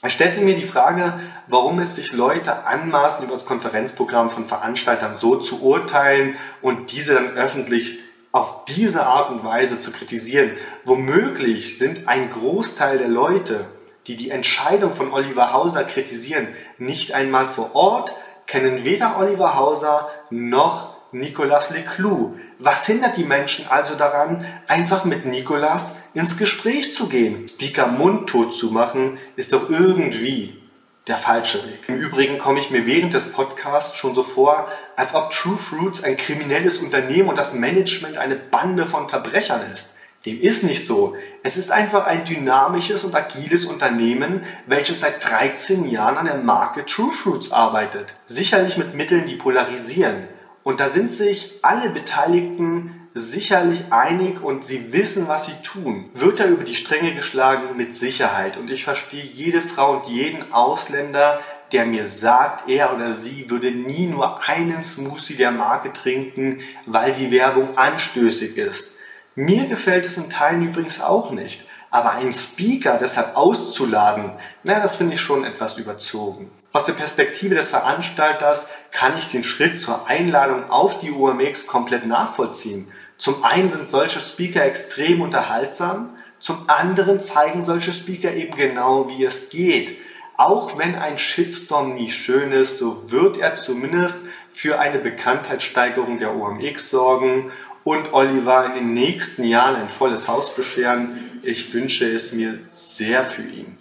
Er 0.08 0.12
stellt 0.12 0.36
sich 0.36 0.44
mir 0.44 0.56
die 0.56 0.64
Frage, 0.64 1.20
warum 1.48 1.80
es 1.80 1.98
sich 1.98 2.14
Leute 2.14 2.66
anmaßen, 2.66 3.26
über 3.26 3.34
das 3.34 3.46
Konferenzprogramm 3.46 4.30
von 4.30 4.46
Veranstaltern 4.46 5.18
so 5.20 5.36
zu 5.36 5.62
urteilen 5.62 6.38
und 6.62 6.94
diese 6.94 7.16
dann 7.16 7.36
öffentlich 7.36 8.00
auf 8.32 8.64
diese 8.64 9.06
Art 9.06 9.30
und 9.30 9.44
Weise 9.44 9.82
zu 9.82 9.92
kritisieren. 9.92 10.52
Womöglich 10.86 11.78
sind 11.78 12.08
ein 12.08 12.30
Großteil 12.30 13.00
der 13.00 13.10
Leute, 13.10 13.66
die 14.08 14.16
die 14.16 14.30
Entscheidung 14.30 14.94
von 14.94 15.12
Oliver 15.12 15.52
Hauser 15.52 15.84
kritisieren, 15.84 16.48
nicht 16.78 17.14
einmal 17.14 17.46
vor 17.46 17.76
Ort, 17.76 18.14
kennen 18.46 18.86
weder 18.86 19.20
Oliver 19.20 19.56
Hauser 19.56 20.08
noch 20.30 20.96
Nicolas 21.12 21.70
Leclou. 21.70 22.36
Was 22.60 22.86
hindert 22.86 23.18
die 23.18 23.24
Menschen 23.24 23.68
also 23.68 23.96
daran, 23.96 24.46
einfach 24.68 25.06
mit 25.06 25.26
Nicolas 25.26 25.96
ins 26.14 26.38
Gespräch 26.38 26.94
zu 26.94 27.08
gehen? 27.08 27.48
Speaker 27.48 27.88
mundtot 27.88 28.54
zu 28.54 28.72
machen, 28.72 29.18
ist 29.36 29.54
doch 29.54 29.70
irgendwie 29.70 30.62
der 31.08 31.18
falsche 31.18 31.64
Weg. 31.66 31.88
Im 31.88 31.98
Übrigen 31.98 32.38
komme 32.38 32.60
ich 32.60 32.70
mir 32.70 32.86
während 32.86 33.14
des 33.14 33.32
Podcasts 33.32 33.98
schon 33.98 34.14
so 34.14 34.24
vor, 34.24 34.68
als 34.96 35.16
ob 35.16 35.32
True 35.32 35.58
Fruits 35.58 36.04
ein 36.04 36.18
kriminelles 36.18 36.80
Unternehmen 36.80 37.30
und 37.30 37.38
das 37.38 37.54
Management 37.54 38.18
eine 38.18 38.36
Bande 38.36 38.86
von 38.86 39.08
Verbrechern 39.08 39.62
ist. 39.72 39.94
Dem 40.26 40.42
ist 40.42 40.64
nicht 40.64 40.86
so. 40.86 41.16
Es 41.44 41.56
ist 41.56 41.72
einfach 41.72 42.06
ein 42.06 42.26
dynamisches 42.26 43.06
und 43.06 43.16
agiles 43.16 43.66
Unternehmen, 43.66 44.44
welches 44.66 45.00
seit 45.00 45.24
13 45.24 45.88
Jahren 45.88 46.18
an 46.18 46.26
der 46.26 46.36
Marke 46.36 46.86
True 46.86 47.14
Fruits 47.14 47.54
arbeitet. 47.54 48.16
Sicherlich 48.26 48.78
mit 48.78 48.94
Mitteln, 48.94 49.26
die 49.26 49.36
polarisieren. 49.36 50.28
Und 50.68 50.82
da 50.82 50.90
sind 50.90 51.14
sich 51.14 51.60
alle 51.62 51.90
Beteiligten 51.92 53.08
sicherlich 53.14 53.86
einig 53.90 54.44
und 54.44 54.66
sie 54.66 54.92
wissen, 54.92 55.30
was 55.30 55.46
sie 55.46 55.56
tun. 55.64 56.10
Wird 56.14 56.42
da 56.42 56.46
über 56.46 56.66
die 56.66 56.76
Stränge 56.76 57.16
geschlagen? 57.16 57.78
Mit 57.78 57.96
Sicherheit. 57.96 58.58
Und 58.58 58.70
ich 58.70 58.84
verstehe 58.84 59.24
jede 59.24 59.62
Frau 59.62 59.94
und 59.94 60.08
jeden 60.08 60.52
Ausländer, 60.52 61.40
der 61.72 61.86
mir 61.86 62.06
sagt, 62.06 62.68
er 62.68 62.94
oder 62.94 63.14
sie 63.14 63.50
würde 63.50 63.72
nie 63.72 64.08
nur 64.08 64.46
einen 64.46 64.84
Smoothie 64.84 65.38
der 65.38 65.52
Marke 65.52 65.94
trinken, 65.94 66.60
weil 66.86 67.14
die 67.14 67.32
Werbung 67.32 67.78
anstößig 67.78 68.58
ist. 68.58 68.90
Mir 69.36 69.68
gefällt 69.68 70.06
es 70.06 70.18
in 70.18 70.30
Teilen 70.30 70.68
übrigens 70.68 71.00
auch 71.00 71.32
nicht. 71.32 71.64
Aber 71.92 72.12
einen 72.12 72.34
Speaker 72.34 72.98
deshalb 73.00 73.38
auszuladen, 73.38 74.34
na, 74.64 74.82
das 74.82 74.98
finde 74.98 75.14
ich 75.14 75.22
schon 75.22 75.46
etwas 75.46 75.78
überzogen. 75.78 76.52
Aus 76.78 76.86
der 76.86 76.94
Perspektive 76.94 77.56
des 77.56 77.70
Veranstalters 77.70 78.68
kann 78.92 79.18
ich 79.18 79.32
den 79.32 79.44
Schritt 79.44 79.80
zur 79.80 80.08
Einladung 80.08 80.70
auf 80.70 81.00
die 81.00 81.10
UMX 81.10 81.66
komplett 81.66 82.06
nachvollziehen. 82.06 82.88
Zum 83.18 83.44
einen 83.44 83.72
sind 83.72 83.90
solche 83.90 84.20
Speaker 84.20 84.64
extrem 84.64 85.22
unterhaltsam, 85.22 86.10
zum 86.38 86.70
anderen 86.70 87.20
zeigen 87.20 87.64
solche 87.64 87.94
Speaker 87.94 88.32
eben 88.32 88.56
genau, 88.56 89.10
wie 89.10 89.26
es 89.26 89.50
geht. 89.50 89.98
Auch 90.38 90.78
wenn 90.78 90.94
ein 90.94 91.18
Shitstorm 91.18 91.96
nie 91.96 92.12
schön 92.12 92.52
ist, 92.52 92.78
so 92.78 93.10
wird 93.10 93.38
er 93.38 93.56
zumindest 93.56 94.28
für 94.52 94.78
eine 94.78 95.00
Bekanntheitssteigerung 95.00 96.20
der 96.20 96.36
OMX 96.36 96.92
sorgen 96.92 97.52
und 97.86 98.14
Oliver 98.14 98.68
in 98.68 98.74
den 98.76 98.94
nächsten 98.94 99.46
Jahren 99.46 99.78
ein 99.78 99.90
volles 99.90 100.28
Haus 100.28 100.54
bescheren. 100.54 101.40
Ich 101.42 101.74
wünsche 101.74 102.08
es 102.08 102.34
mir 102.34 102.60
sehr 102.70 103.24
für 103.24 103.42
ihn. 103.42 103.80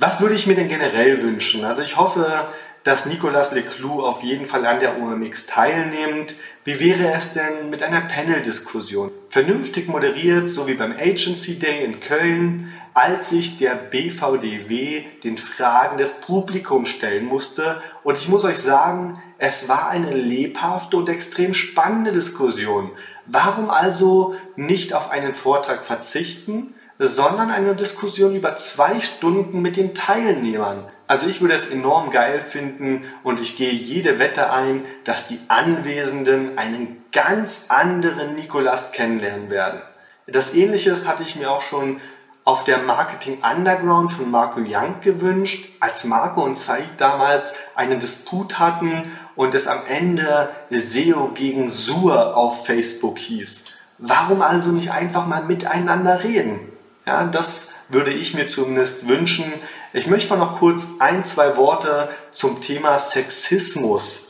Was 0.00 0.20
würde 0.20 0.36
ich 0.36 0.46
mir 0.46 0.54
denn 0.54 0.68
generell 0.68 1.22
wünschen? 1.22 1.64
Also 1.64 1.82
ich 1.82 1.96
hoffe, 1.96 2.50
dass 2.84 3.06
Nicolas 3.06 3.50
Leclou 3.50 4.00
auf 4.00 4.22
jeden 4.22 4.46
Fall 4.46 4.64
an 4.64 4.78
der 4.78 5.02
OMX 5.02 5.46
teilnimmt. 5.46 6.36
Wie 6.62 6.78
wäre 6.78 7.12
es 7.14 7.32
denn 7.32 7.68
mit 7.68 7.82
einer 7.82 8.02
Panel-Diskussion? 8.02 9.10
Vernünftig 9.28 9.88
moderiert, 9.88 10.50
so 10.50 10.68
wie 10.68 10.74
beim 10.74 10.92
Agency 10.92 11.58
Day 11.58 11.84
in 11.84 11.98
Köln, 11.98 12.72
als 12.94 13.30
sich 13.30 13.58
der 13.58 13.74
BVDW 13.74 15.02
den 15.24 15.36
Fragen 15.36 15.98
des 15.98 16.20
Publikums 16.20 16.90
stellen 16.90 17.24
musste. 17.24 17.82
Und 18.04 18.18
ich 18.18 18.28
muss 18.28 18.44
euch 18.44 18.58
sagen, 18.58 19.20
es 19.38 19.68
war 19.68 19.88
eine 19.88 20.12
lebhafte 20.12 20.96
und 20.96 21.08
extrem 21.08 21.54
spannende 21.54 22.12
Diskussion. 22.12 22.92
Warum 23.26 23.68
also 23.68 24.36
nicht 24.54 24.94
auf 24.94 25.10
einen 25.10 25.34
Vortrag 25.34 25.84
verzichten, 25.84 26.72
sondern 26.98 27.50
eine 27.50 27.74
Diskussion 27.74 28.34
über 28.34 28.56
zwei 28.56 29.00
Stunden 29.00 29.62
mit 29.62 29.76
den 29.76 29.94
Teilnehmern? 29.94 30.88
Also 31.06 31.26
ich 31.26 31.40
würde 31.40 31.54
es 31.54 31.68
enorm 31.68 32.10
geil 32.10 32.40
finden 32.40 33.02
und 33.22 33.40
ich 33.40 33.56
gehe 33.56 33.72
jede 33.72 34.18
Wette 34.18 34.50
ein, 34.50 34.84
dass 35.04 35.26
die 35.26 35.38
Anwesenden 35.48 36.58
einen 36.58 37.04
ganz 37.12 37.66
anderen 37.68 38.34
Nikolas 38.34 38.92
kennenlernen 38.92 39.50
werden. 39.50 39.80
Das 40.26 40.54
ähnliches 40.54 41.08
hatte 41.08 41.22
ich 41.22 41.36
mir 41.36 41.50
auch 41.50 41.62
schon 41.62 42.00
auf 42.44 42.64
der 42.64 42.78
Marketing 42.78 43.42
Underground 43.42 44.12
von 44.12 44.30
Marco 44.30 44.60
Young 44.60 45.00
gewünscht, 45.02 45.68
als 45.80 46.04
Marco 46.04 46.42
und 46.42 46.56
Said 46.56 46.88
damals 46.96 47.54
einen 47.74 48.00
Disput 48.00 48.58
hatten 48.58 49.12
und 49.36 49.54
es 49.54 49.66
am 49.66 49.80
Ende 49.86 50.48
SEO 50.70 51.32
gegen 51.34 51.68
Sur 51.68 52.36
auf 52.36 52.64
Facebook 52.64 53.18
hieß. 53.18 53.64
Warum 53.98 54.40
also 54.40 54.70
nicht 54.70 54.92
einfach 54.92 55.26
mal 55.26 55.44
miteinander 55.44 56.24
reden? 56.24 56.72
Ja, 57.08 57.24
das 57.24 57.70
würde 57.88 58.12
ich 58.12 58.34
mir 58.34 58.50
zumindest 58.50 59.08
wünschen. 59.08 59.50
Ich 59.94 60.08
möchte 60.08 60.28
mal 60.28 60.36
noch 60.36 60.58
kurz 60.58 60.86
ein, 60.98 61.24
zwei 61.24 61.56
Worte 61.56 62.10
zum 62.32 62.60
Thema 62.60 62.98
Sexismus 62.98 64.26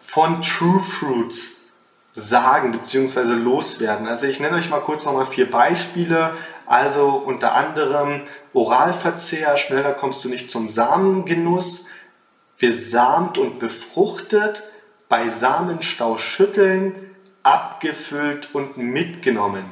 von 0.00 0.40
True 0.40 0.80
Fruits 0.80 1.60
sagen 2.14 2.72
bzw. 2.72 3.34
loswerden. 3.34 4.08
Also 4.08 4.26
ich 4.28 4.40
nenne 4.40 4.56
euch 4.56 4.70
mal 4.70 4.80
kurz 4.80 5.04
nochmal 5.04 5.26
vier 5.26 5.50
Beispiele. 5.50 6.32
Also 6.64 7.10
unter 7.10 7.52
anderem 7.54 8.22
Oralverzehr, 8.54 9.58
schneller 9.58 9.92
kommst 9.92 10.24
du 10.24 10.30
nicht 10.30 10.50
zum 10.50 10.70
Samengenuss, 10.70 11.84
besamt 12.58 13.36
und 13.36 13.58
befruchtet, 13.58 14.62
bei 15.10 15.28
Samenstau 15.28 16.16
schütteln, 16.16 16.94
abgefüllt 17.42 18.54
und 18.54 18.78
mitgenommen. 18.78 19.66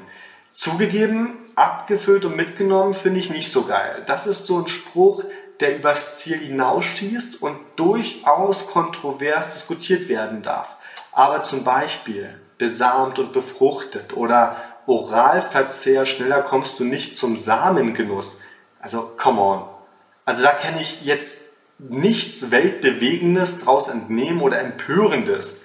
Zugegeben, 0.52 1.39
abgefüllt 1.60 2.24
und 2.24 2.36
mitgenommen 2.36 2.94
finde 2.94 3.20
ich 3.20 3.30
nicht 3.30 3.52
so 3.52 3.64
geil. 3.64 4.02
Das 4.06 4.26
ist 4.26 4.46
so 4.46 4.58
ein 4.58 4.68
Spruch, 4.68 5.24
der 5.60 5.76
übers 5.76 6.16
Ziel 6.16 6.38
hinausschießt 6.38 7.42
und 7.42 7.58
durchaus 7.76 8.68
kontrovers 8.68 9.52
diskutiert 9.52 10.08
werden 10.08 10.42
darf. 10.42 10.76
Aber 11.12 11.42
zum 11.42 11.62
Beispiel 11.64 12.40
besamt 12.56 13.18
und 13.18 13.32
befruchtet 13.32 14.16
oder 14.16 14.56
Oralverzehr, 14.86 16.06
schneller 16.06 16.42
kommst 16.42 16.80
du 16.80 16.84
nicht 16.84 17.18
zum 17.18 17.36
Samengenuss. 17.36 18.38
Also, 18.80 19.12
come 19.16 19.40
on. 19.40 19.64
Also 20.24 20.42
da 20.42 20.52
kenne 20.52 20.80
ich 20.80 21.02
jetzt 21.02 21.38
nichts 21.78 22.50
Weltbewegendes 22.50 23.60
draus 23.60 23.88
entnehmen 23.88 24.40
oder 24.40 24.60
Empörendes. 24.60 25.62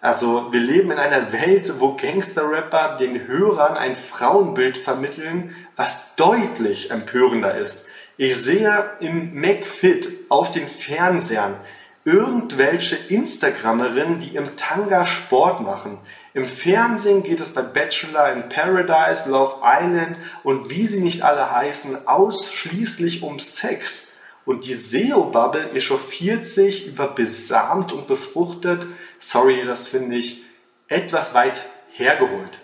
Also 0.00 0.50
wir 0.50 0.60
leben 0.60 0.90
in 0.90 0.98
einer 0.98 1.32
Welt, 1.32 1.74
wo 1.78 1.94
Gangster-Rapper 1.94 2.96
den 2.96 3.26
Hörern 3.26 3.76
ein 3.76 3.94
Frauenbild 3.94 4.78
vermitteln, 4.78 5.54
was 5.76 6.16
deutlich 6.16 6.90
empörender 6.90 7.58
ist. 7.58 7.86
Ich 8.16 8.36
sehe 8.36 8.90
im 9.00 9.38
McFit 9.38 10.08
auf 10.30 10.52
den 10.52 10.68
Fernsehern 10.68 11.56
irgendwelche 12.04 12.96
Instagrammerinnen, 12.96 14.20
die 14.20 14.36
im 14.36 14.56
Tanga 14.56 15.04
Sport 15.04 15.60
machen. 15.60 15.98
Im 16.32 16.46
Fernsehen 16.46 17.22
geht 17.22 17.40
es 17.40 17.52
bei 17.52 17.60
Bachelor 17.60 18.32
in 18.32 18.48
Paradise, 18.48 19.28
Love 19.28 19.56
Island 19.62 20.16
und 20.42 20.70
wie 20.70 20.86
sie 20.86 21.00
nicht 21.00 21.22
alle 21.22 21.50
heißen, 21.50 22.06
ausschließlich 22.08 23.22
um 23.22 23.38
Sex. 23.38 24.09
Und 24.44 24.66
die 24.66 24.74
SEO-Bubble 24.74 25.72
echauffiert 25.72 26.46
sich 26.46 26.86
über 26.86 27.08
besamt 27.08 27.92
und 27.92 28.06
befruchtet. 28.06 28.86
Sorry, 29.18 29.64
das 29.64 29.86
finde 29.86 30.16
ich 30.16 30.42
etwas 30.88 31.34
weit 31.34 31.62
hergeholt. 31.92 32.60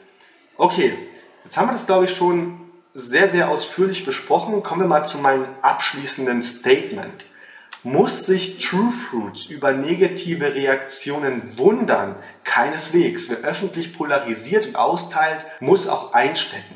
Okay, 0.56 0.96
jetzt 1.44 1.56
haben 1.56 1.68
wir 1.68 1.72
das, 1.72 1.86
glaube 1.86 2.06
ich, 2.06 2.16
schon 2.16 2.60
sehr, 2.94 3.28
sehr 3.28 3.50
ausführlich 3.50 4.06
besprochen. 4.06 4.62
Kommen 4.62 4.82
wir 4.82 4.88
mal 4.88 5.04
zu 5.04 5.18
meinem 5.18 5.46
abschließenden 5.60 6.42
Statement. 6.42 7.26
Muss 7.82 8.26
sich 8.26 8.58
True 8.58 8.90
Fruits 8.90 9.46
über 9.46 9.70
negative 9.72 10.54
Reaktionen 10.54 11.56
wundern? 11.56 12.16
Keineswegs. 12.42 13.30
Wer 13.30 13.48
öffentlich 13.48 13.96
polarisiert 13.96 14.66
und 14.66 14.76
austeilt, 14.76 15.44
muss 15.60 15.86
auch 15.86 16.12
einstecken. 16.12 16.74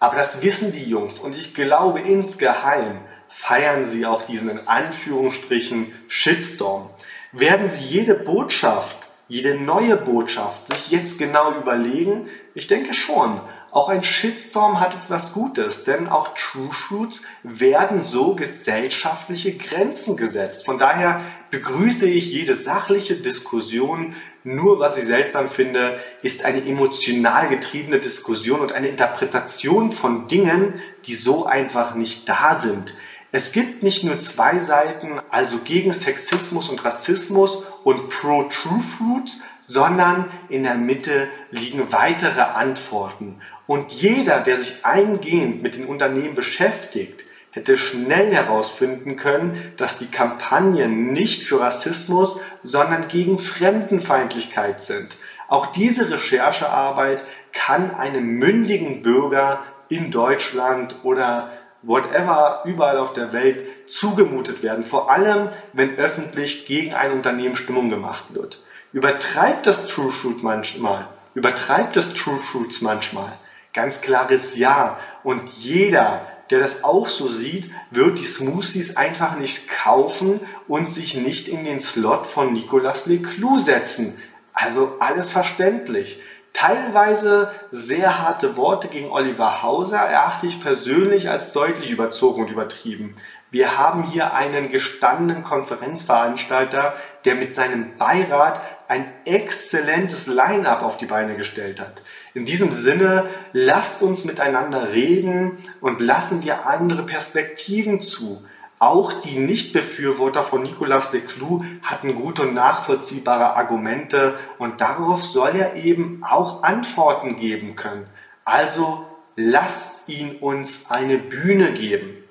Aber 0.00 0.16
das 0.16 0.42
wissen 0.42 0.72
die 0.72 0.84
Jungs 0.84 1.18
und 1.18 1.36
ich 1.36 1.54
glaube 1.54 2.00
insgeheim 2.00 3.00
feiern 3.30 3.84
sie 3.84 4.04
auch 4.06 4.22
diesen 4.22 4.50
in 4.50 4.68
Anführungsstrichen 4.68 5.92
Shitstorm. 6.08 6.90
Werden 7.32 7.70
sie 7.70 7.84
jede 7.84 8.14
Botschaft, 8.14 8.96
jede 9.28 9.54
neue 9.54 9.96
Botschaft 9.96 10.68
sich 10.68 10.90
jetzt 10.90 11.18
genau 11.18 11.52
überlegen? 11.54 12.28
Ich 12.54 12.66
denke 12.66 12.92
schon. 12.92 13.40
Auch 13.72 13.88
ein 13.88 14.02
Shitstorm 14.02 14.80
hat 14.80 14.94
etwas 14.94 15.32
Gutes, 15.32 15.84
denn 15.84 16.08
auch 16.08 16.34
True 16.34 16.72
Fruits 16.72 17.22
werden 17.44 18.02
so 18.02 18.34
gesellschaftliche 18.34 19.56
Grenzen 19.56 20.16
gesetzt. 20.16 20.66
Von 20.66 20.80
daher 20.80 21.20
begrüße 21.50 22.06
ich 22.06 22.32
jede 22.32 22.54
sachliche 22.54 23.14
Diskussion. 23.14 24.16
Nur 24.42 24.80
was 24.80 24.96
ich 24.96 25.04
seltsam 25.04 25.48
finde, 25.48 26.00
ist 26.22 26.44
eine 26.44 26.66
emotional 26.66 27.48
getriebene 27.48 28.00
Diskussion 28.00 28.58
und 28.58 28.72
eine 28.72 28.88
Interpretation 28.88 29.92
von 29.92 30.26
Dingen, 30.26 30.74
die 31.04 31.14
so 31.14 31.46
einfach 31.46 31.94
nicht 31.94 32.28
da 32.28 32.56
sind. 32.56 32.92
Es 33.32 33.52
gibt 33.52 33.84
nicht 33.84 34.02
nur 34.02 34.18
zwei 34.18 34.58
Seiten, 34.58 35.20
also 35.30 35.58
gegen 35.58 35.92
Sexismus 35.92 36.68
und 36.68 36.84
Rassismus 36.84 37.62
und 37.84 38.08
pro 38.08 38.44
True 38.44 38.80
Fruits, 38.80 39.38
sondern 39.66 40.28
in 40.48 40.64
der 40.64 40.74
Mitte 40.74 41.28
liegen 41.52 41.92
weitere 41.92 42.40
Antworten. 42.40 43.40
Und 43.68 43.92
jeder, 43.92 44.40
der 44.40 44.56
sich 44.56 44.84
eingehend 44.84 45.62
mit 45.62 45.76
den 45.76 45.86
Unternehmen 45.86 46.34
beschäftigt, 46.34 47.24
hätte 47.52 47.78
schnell 47.78 48.32
herausfinden 48.32 49.14
können, 49.14 49.72
dass 49.76 49.96
die 49.96 50.06
Kampagnen 50.06 51.12
nicht 51.12 51.44
für 51.44 51.60
Rassismus, 51.60 52.40
sondern 52.64 53.06
gegen 53.06 53.38
Fremdenfeindlichkeit 53.38 54.82
sind. 54.82 55.16
Auch 55.46 55.66
diese 55.66 56.10
Recherchearbeit 56.10 57.24
kann 57.52 57.94
einem 57.94 58.38
mündigen 58.38 59.02
Bürger 59.02 59.62
in 59.88 60.10
Deutschland 60.10 60.96
oder 61.04 61.52
whatever 61.82 62.62
überall 62.64 62.98
auf 62.98 63.12
der 63.12 63.32
Welt 63.32 63.64
zugemutet 63.88 64.62
werden, 64.62 64.84
vor 64.84 65.10
allem 65.10 65.48
wenn 65.72 65.96
öffentlich 65.96 66.66
gegen 66.66 66.94
ein 66.94 67.12
Unternehmen 67.12 67.56
Stimmung 67.56 67.90
gemacht 67.90 68.24
wird. 68.30 68.62
Übertreibt 68.92 69.66
das 69.66 69.86
True 69.86 70.10
Fruit 70.10 70.42
manchmal, 70.42 71.06
übertreibt 71.34 71.96
das 71.96 72.12
True 72.12 72.38
Fruits 72.38 72.82
manchmal, 72.82 73.38
Ganz 73.72 74.00
klares 74.00 74.56
Ja. 74.56 74.98
Und 75.22 75.48
jeder, 75.50 76.26
der 76.50 76.58
das 76.58 76.82
auch 76.82 77.08
so 77.08 77.28
sieht, 77.28 77.70
wird 77.90 78.18
die 78.18 78.24
Smoothies 78.24 78.96
einfach 78.96 79.36
nicht 79.36 79.68
kaufen 79.68 80.40
und 80.66 80.92
sich 80.92 81.14
nicht 81.14 81.46
in 81.46 81.64
den 81.64 81.80
Slot 81.80 82.26
von 82.26 82.52
Nicolas 82.52 83.06
Leclou 83.06 83.58
setzen. 83.58 84.20
Also 84.52 84.96
alles 84.98 85.30
verständlich. 85.32 86.20
Teilweise 86.52 87.50
sehr 87.70 88.20
harte 88.22 88.56
Worte 88.56 88.88
gegen 88.88 89.10
Oliver 89.10 89.62
Hauser 89.62 89.98
erachte 89.98 90.46
ich 90.46 90.62
persönlich 90.62 91.30
als 91.30 91.52
deutlich 91.52 91.90
überzogen 91.90 92.42
und 92.42 92.50
übertrieben. 92.50 93.14
Wir 93.50 93.78
haben 93.78 94.04
hier 94.04 94.32
einen 94.32 94.70
gestandenen 94.70 95.42
Konferenzveranstalter, 95.42 96.94
der 97.24 97.34
mit 97.34 97.54
seinem 97.54 97.96
Beirat 97.96 98.60
ein 98.86 99.12
exzellentes 99.24 100.26
Line-up 100.26 100.82
auf 100.82 100.96
die 100.96 101.06
Beine 101.06 101.36
gestellt 101.36 101.80
hat. 101.80 102.02
In 102.34 102.44
diesem 102.44 102.72
Sinne, 102.76 103.28
lasst 103.52 104.02
uns 104.02 104.24
miteinander 104.24 104.92
reden 104.92 105.58
und 105.80 106.00
lassen 106.00 106.44
wir 106.44 106.66
andere 106.66 107.04
Perspektiven 107.04 108.00
zu. 108.00 108.44
Auch 108.82 109.12
die 109.12 109.38
Nichtbefürworter 109.38 110.42
von 110.42 110.62
Nicolas 110.62 111.12
Leclou 111.12 111.62
hatten 111.82 112.14
gute 112.14 112.42
und 112.42 112.54
nachvollziehbare 112.54 113.54
Argumente 113.54 114.38
und 114.56 114.80
darauf 114.80 115.22
soll 115.22 115.54
er 115.54 115.74
eben 115.74 116.24
auch 116.24 116.62
Antworten 116.62 117.36
geben 117.36 117.76
können. 117.76 118.06
Also 118.46 119.04
lasst 119.36 120.08
ihn 120.08 120.36
uns 120.36 120.90
eine 120.90 121.18
Bühne 121.18 121.72
geben. 121.72 122.24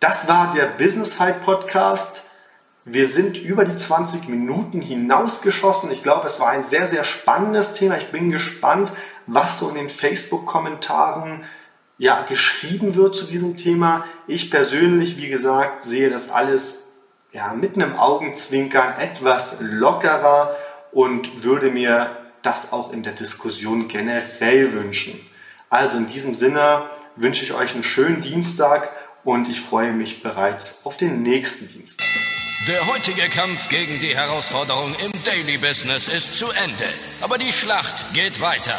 Das 0.00 0.26
war 0.26 0.52
der 0.52 0.66
Business 0.66 1.14
Fight 1.14 1.44
Podcast. 1.44 2.24
Wir 2.84 3.06
sind 3.06 3.38
über 3.38 3.64
die 3.64 3.76
20 3.76 4.28
Minuten 4.28 4.80
hinausgeschossen. 4.80 5.92
Ich 5.92 6.02
glaube, 6.02 6.26
es 6.26 6.40
war 6.40 6.48
ein 6.48 6.64
sehr, 6.64 6.88
sehr 6.88 7.04
spannendes 7.04 7.74
Thema. 7.74 7.96
Ich 7.98 8.10
bin 8.10 8.32
gespannt, 8.32 8.92
was 9.28 9.60
so 9.60 9.68
in 9.68 9.76
den 9.76 9.90
Facebook-Kommentaren 9.90 11.44
ja, 11.98 12.22
geschrieben 12.22 12.94
wird 12.94 13.14
zu 13.14 13.26
diesem 13.26 13.56
Thema. 13.56 14.04
Ich 14.26 14.50
persönlich, 14.50 15.18
wie 15.18 15.28
gesagt, 15.28 15.82
sehe 15.82 16.10
das 16.10 16.30
alles 16.30 16.90
ja, 17.32 17.54
mit 17.54 17.76
einem 17.76 17.96
Augenzwinkern 17.96 18.98
etwas 18.98 19.58
lockerer 19.60 20.56
und 20.90 21.44
würde 21.44 21.70
mir 21.70 22.16
das 22.42 22.72
auch 22.72 22.92
in 22.92 23.02
der 23.02 23.12
Diskussion 23.12 23.88
generell 23.88 24.72
wünschen. 24.72 25.20
Also 25.70 25.98
in 25.98 26.06
diesem 26.06 26.34
Sinne 26.34 26.90
wünsche 27.16 27.44
ich 27.44 27.54
euch 27.54 27.74
einen 27.74 27.84
schönen 27.84 28.20
Dienstag 28.20 28.90
und 29.24 29.48
ich 29.48 29.60
freue 29.60 29.92
mich 29.92 30.22
bereits 30.22 30.84
auf 30.84 30.96
den 30.96 31.22
nächsten 31.22 31.68
Dienstag. 31.68 32.06
Der 32.68 32.86
heutige 32.86 33.28
Kampf 33.28 33.68
gegen 33.68 33.98
die 34.00 34.14
Herausforderung 34.14 34.94
im 35.04 35.12
Daily 35.24 35.58
Business 35.58 36.08
ist 36.08 36.38
zu 36.38 36.46
Ende, 36.50 36.84
aber 37.20 37.38
die 37.38 37.52
Schlacht 37.52 38.12
geht 38.12 38.40
weiter. 38.40 38.78